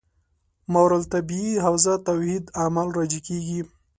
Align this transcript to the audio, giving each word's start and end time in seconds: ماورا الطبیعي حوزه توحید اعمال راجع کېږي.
ماورا 0.71 0.97
الطبیعي 1.03 1.53
حوزه 1.65 1.93
توحید 2.07 2.43
اعمال 2.61 2.87
راجع 2.97 3.19
کېږي. 3.27 3.59